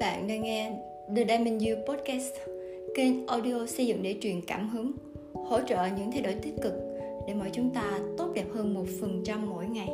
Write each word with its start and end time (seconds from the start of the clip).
bạn 0.00 0.28
đang 0.28 0.42
nghe 0.42 0.72
The 1.16 1.24
Diamond 1.24 1.64
You 1.66 1.76
Podcast, 1.86 2.34
kênh 2.94 3.26
audio 3.26 3.66
xây 3.66 3.86
dựng 3.86 4.02
để 4.02 4.16
truyền 4.20 4.40
cảm 4.46 4.68
hứng, 4.68 4.92
hỗ 5.34 5.60
trợ 5.60 5.86
những 5.96 6.12
thay 6.12 6.22
đổi 6.22 6.34
tích 6.34 6.54
cực 6.62 6.72
để 7.26 7.34
mọi 7.34 7.50
chúng 7.52 7.70
ta 7.70 7.98
tốt 8.18 8.30
đẹp 8.34 8.44
hơn 8.54 8.74
một 8.74 8.84
phần 9.00 9.22
trăm 9.24 9.50
mỗi 9.50 9.66
ngày. 9.66 9.88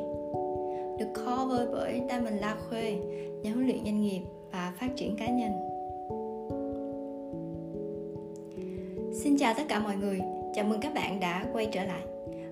Được 0.99 1.07
cover 1.15 1.69
bởi 1.73 2.01
Diamond 2.09 2.41
La 2.41 2.57
Khuê, 2.69 2.93
nhà 3.43 3.53
huấn 3.53 3.67
luyện 3.67 3.85
doanh 3.85 4.03
nghiệp 4.03 4.21
và 4.53 4.73
phát 4.81 4.89
triển 4.97 5.17
cá 5.17 5.27
nhân. 5.27 5.53
Xin 9.13 9.39
chào 9.39 9.55
tất 9.57 9.65
cả 9.69 9.81
mọi 9.81 9.97
người, 9.97 10.21
chào 10.55 10.65
mừng 10.65 10.81
các 10.81 10.95
bạn 10.95 11.21
đã 11.21 11.47
quay 11.53 11.67
trở 11.73 11.85
lại. 11.85 12.03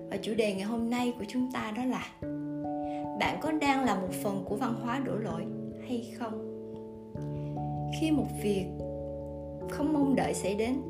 Và 0.09 0.17
chủ 0.21 0.33
đề 0.33 0.53
ngày 0.53 0.63
hôm 0.63 0.89
nay 0.89 1.13
của 1.19 1.25
chúng 1.27 1.51
ta 1.53 1.73
đó 1.77 1.83
là 1.85 2.11
Bạn 3.19 3.37
có 3.41 3.51
đang 3.51 3.83
là 3.83 3.95
một 3.95 4.11
phần 4.23 4.43
của 4.45 4.55
văn 4.55 4.73
hóa 4.83 4.99
đổ 5.05 5.15
lỗi 5.15 5.41
hay 5.87 6.11
không? 6.19 6.54
Khi 7.99 8.11
một 8.11 8.27
việc 8.43 8.65
không 9.69 9.93
mong 9.93 10.15
đợi 10.15 10.33
xảy 10.33 10.55
đến, 10.55 10.81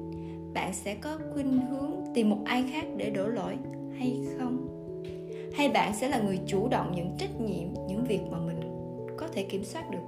bạn 0.53 0.73
sẽ 0.73 0.95
có 0.95 1.17
khuynh 1.33 1.59
hướng 1.69 1.91
tìm 2.13 2.29
một 2.29 2.39
ai 2.45 2.63
khác 2.71 2.85
để 2.97 3.09
đổ 3.09 3.27
lỗi 3.27 3.57
hay 3.99 4.19
không? 4.37 4.67
Hay 5.53 5.69
bạn 5.69 5.93
sẽ 5.95 6.09
là 6.09 6.21
người 6.21 6.39
chủ 6.45 6.67
động 6.67 6.91
những 6.95 7.09
trách 7.17 7.41
nhiệm 7.41 7.67
những 7.87 8.03
việc 8.03 8.21
mà 8.31 8.37
mình 8.39 8.59
có 9.17 9.27
thể 9.27 9.43
kiểm 9.43 9.63
soát 9.63 9.91
được? 9.91 9.99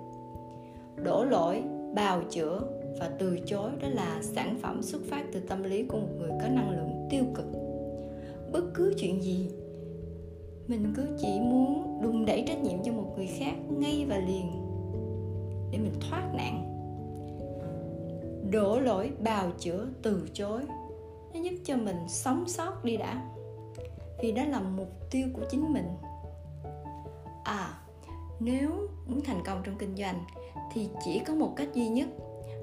Đổ 1.03 1.25
lỗi, 1.25 1.63
bào 1.95 2.21
chữa 2.29 2.61
và 2.99 3.09
từ 3.19 3.39
chối 3.45 3.71
đó 3.81 3.87
là 3.87 4.19
sản 4.21 4.55
phẩm 4.61 4.83
xuất 4.83 5.01
phát 5.09 5.25
từ 5.33 5.39
tâm 5.39 5.63
lý 5.63 5.83
của 5.83 5.97
một 5.97 6.13
người 6.19 6.29
có 6.29 6.47
năng 6.47 6.71
lượng 6.71 7.07
tiêu 7.09 7.23
cực. 7.35 7.45
Bất 8.51 8.63
cứ 8.73 8.93
chuyện 8.99 9.21
gì, 9.21 9.49
mình 10.67 10.93
cứ 10.95 11.03
chỉ 11.21 11.39
muốn 11.39 11.99
đùn 12.03 12.25
đẩy 12.25 12.43
trách 12.47 12.63
nhiệm 12.63 12.83
cho 12.83 12.91
một 12.91 13.13
người 13.15 13.27
khác 13.27 13.55
ngay 13.77 14.05
và 14.09 14.17
liền 14.17 14.51
để 15.71 15.77
mình 15.77 15.93
thoát 16.09 16.33
nạn 16.33 16.76
đổ 18.51 18.79
lỗi, 18.79 19.11
bào 19.23 19.51
chữa, 19.59 19.87
từ 20.01 20.29
chối. 20.33 20.61
Nó 21.33 21.39
giúp 21.41 21.55
cho 21.63 21.75
mình 21.75 21.97
sống 22.07 22.43
sót 22.47 22.83
đi 22.83 22.97
đã. 22.97 23.21
Vì 24.21 24.31
đó 24.31 24.43
là 24.45 24.59
mục 24.59 25.09
tiêu 25.11 25.27
của 25.33 25.43
chính 25.49 25.73
mình. 25.73 25.87
À 27.43 27.73
nếu 28.39 28.71
muốn 29.07 29.21
thành 29.21 29.43
công 29.45 29.61
trong 29.63 29.75
kinh 29.77 29.95
doanh 29.95 30.23
thì 30.73 30.89
chỉ 31.05 31.19
có 31.19 31.33
một 31.33 31.53
cách 31.55 31.67
duy 31.73 31.87
nhất, 31.87 32.07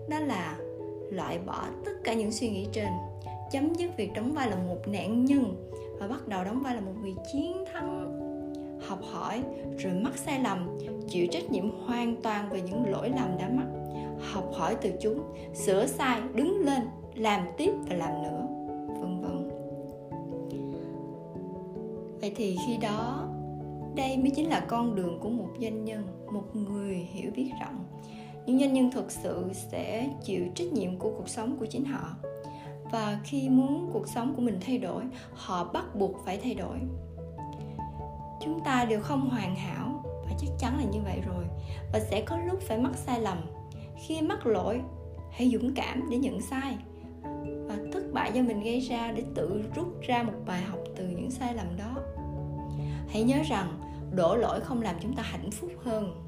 đó 0.09 0.19
là 0.19 0.57
loại 1.11 1.39
bỏ 1.39 1.65
tất 1.85 1.93
cả 2.05 2.15
những 2.15 2.33
suy 2.33 2.49
nghĩ 2.49 2.67
trên, 2.73 2.89
chấm 3.51 3.75
dứt 3.75 3.97
việc 3.97 4.11
đóng 4.15 4.33
vai 4.33 4.51
là 4.51 4.57
một 4.57 4.89
nạn 4.89 5.25
nhân 5.25 5.71
và 5.99 6.09
bắt 6.09 6.29
đầu 6.29 6.45
đóng 6.45 6.63
vai 6.63 6.75
là 6.75 6.81
một 6.81 6.93
người 7.01 7.15
chiến 7.33 7.65
thắng. 7.73 8.21
Học 8.89 8.99
hỏi, 9.13 9.43
rồi 9.79 9.93
mắc 9.93 10.19
sai 10.19 10.41
lầm, 10.41 10.79
chịu 11.09 11.27
trách 11.31 11.51
nhiệm 11.51 11.71
hoàn 11.71 12.17
toàn 12.23 12.51
về 12.51 12.61
những 12.61 12.91
lỗi 12.91 13.09
lầm 13.09 13.39
đã 13.39 13.49
mắc 13.49 13.67
học 14.35 14.51
hỏi 14.55 14.77
từ 14.81 14.91
chúng, 15.01 15.23
sửa 15.55 15.87
sai, 15.87 16.21
đứng 16.35 16.59
lên, 16.61 16.83
làm 17.15 17.47
tiếp 17.57 17.73
và 17.89 17.97
làm 17.97 18.23
nữa, 18.23 18.47
vân 19.01 19.21
vân. 19.21 19.51
Vậy 22.21 22.33
thì 22.37 22.57
khi 22.67 22.77
đó, 22.77 23.29
đây 23.95 24.17
mới 24.17 24.31
chính 24.31 24.49
là 24.49 24.61
con 24.69 24.95
đường 24.95 25.19
của 25.21 25.29
một 25.29 25.49
doanh 25.61 25.85
nhân, 25.85 26.07
một 26.33 26.57
người 26.57 26.95
hiểu 26.95 27.31
biết 27.37 27.51
rộng. 27.61 27.85
Những 28.47 28.59
doanh 28.59 28.73
nhân 28.73 28.91
thực 28.91 29.11
sự 29.11 29.51
sẽ 29.53 30.09
chịu 30.23 30.45
trách 30.55 30.73
nhiệm 30.73 30.99
của 30.99 31.11
cuộc 31.17 31.29
sống 31.29 31.57
của 31.57 31.67
chính 31.67 31.85
họ. 31.85 32.09
Và 32.93 33.21
khi 33.25 33.49
muốn 33.49 33.91
cuộc 33.93 34.09
sống 34.09 34.35
của 34.37 34.43
mình 34.43 34.59
thay 34.67 34.79
đổi, 34.79 35.03
họ 35.33 35.65
bắt 35.65 35.95
buộc 35.95 36.25
phải 36.25 36.41
thay 36.43 36.55
đổi. 36.55 36.79
Chúng 38.41 38.61
ta 38.65 38.85
đều 38.85 39.01
không 39.01 39.31
hoàn 39.31 39.57
hảo, 39.57 40.03
và 40.05 40.31
chắc 40.39 40.49
chắn 40.59 40.79
là 40.79 40.85
như 40.93 40.99
vậy 41.05 41.21
rồi. 41.27 41.45
Và 41.93 42.01
sẽ 42.01 42.21
có 42.21 42.39
lúc 42.39 42.61
phải 42.61 42.79
mắc 42.79 42.97
sai 42.97 43.21
lầm 43.21 43.39
khi 43.97 44.23
mắc 44.23 44.47
lỗi, 44.47 44.81
hãy 45.31 45.51
dũng 45.51 45.75
cảm 45.75 46.09
để 46.11 46.17
nhận 46.17 46.41
sai 46.41 46.77
và 47.67 47.79
thất 47.93 48.03
bại 48.13 48.31
do 48.35 48.43
mình 48.43 48.63
gây 48.63 48.81
ra 48.81 49.13
để 49.13 49.23
tự 49.35 49.63
rút 49.75 50.01
ra 50.03 50.23
một 50.23 50.33
bài 50.47 50.63
học 50.63 50.79
từ 50.97 51.09
những 51.09 51.31
sai 51.31 51.55
lầm 51.55 51.67
đó. 51.77 52.03
Hãy 53.09 53.23
nhớ 53.23 53.37
rằng, 53.49 53.81
đổ 54.17 54.37
lỗi 54.37 54.61
không 54.61 54.83
làm 54.83 54.97
chúng 55.01 55.15
ta 55.15 55.23
hạnh 55.23 55.51
phúc 55.51 55.71
hơn. 55.79 56.25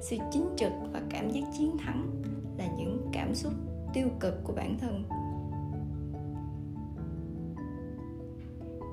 Sự 0.00 0.16
chính 0.32 0.46
trực 0.56 0.72
và 0.92 1.02
cảm 1.10 1.30
giác 1.30 1.42
chiến 1.58 1.76
thắng 1.78 2.22
là 2.58 2.66
những 2.76 3.08
cảm 3.12 3.34
xúc 3.34 3.52
tiêu 3.94 4.08
cực 4.20 4.34
của 4.44 4.52
bản 4.52 4.78
thân. 4.78 5.04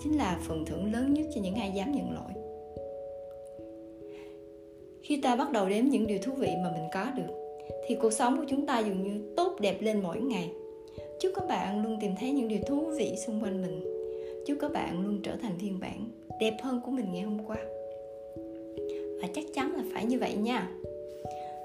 Chính 0.03 0.17
là 0.17 0.39
phần 0.41 0.65
thưởng 0.65 0.93
lớn 0.93 1.13
nhất 1.13 1.25
cho 1.35 1.41
những 1.41 1.55
ai 1.55 1.71
dám 1.71 1.91
nhận 1.91 2.11
lỗi. 2.11 2.31
Khi 5.01 5.21
ta 5.21 5.35
bắt 5.35 5.51
đầu 5.51 5.69
đếm 5.69 5.85
những 5.85 6.07
điều 6.07 6.19
thú 6.19 6.33
vị 6.33 6.49
mà 6.63 6.71
mình 6.71 6.89
có 6.93 7.05
được 7.15 7.48
thì 7.87 7.95
cuộc 7.95 8.13
sống 8.13 8.37
của 8.37 8.45
chúng 8.47 8.65
ta 8.65 8.79
dường 8.79 9.03
như 9.03 9.33
tốt 9.35 9.55
đẹp 9.59 9.81
lên 9.81 10.03
mỗi 10.03 10.21
ngày. 10.21 10.51
Chúc 11.19 11.31
các 11.35 11.47
bạn 11.47 11.83
luôn 11.83 11.97
tìm 12.01 12.11
thấy 12.19 12.31
những 12.31 12.47
điều 12.47 12.59
thú 12.67 12.79
vị 12.97 13.13
xung 13.25 13.43
quanh 13.43 13.61
mình. 13.61 13.81
Chúc 14.45 14.57
các 14.61 14.71
bạn 14.71 15.01
luôn 15.05 15.19
trở 15.23 15.35
thành 15.41 15.57
phiên 15.59 15.79
bản 15.79 16.09
đẹp 16.39 16.57
hơn 16.61 16.81
của 16.85 16.91
mình 16.91 17.05
ngày 17.13 17.21
hôm 17.21 17.39
qua. 17.47 17.57
Và 19.21 19.27
chắc 19.35 19.45
chắn 19.53 19.75
là 19.75 19.83
phải 19.93 20.05
như 20.05 20.19
vậy 20.19 20.33
nha. 20.33 20.69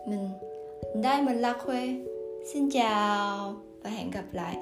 Mình 0.06 0.28
đây 1.02 1.22
mình 1.22 1.36
là 1.36 1.52
khuê 1.52 1.88
xin 2.52 2.70
chào 2.70 3.54
và 3.82 3.90
hẹn 3.90 4.10
gặp 4.10 4.24
lại. 4.32 4.56